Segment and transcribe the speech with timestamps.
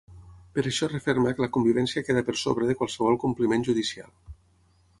[0.53, 4.13] Per això referma que la convivència queda per sobre de qualsevol compliment judicial.